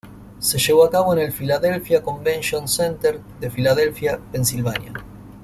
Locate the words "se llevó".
0.39-0.83